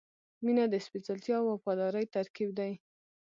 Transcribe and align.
•مینه 0.43 0.65
د 0.69 0.75
سپېڅلتیا 0.85 1.37
او 1.41 1.45
وفادارۍ 1.53 2.05
ترکیب 2.15 2.49
دی. 2.59 2.71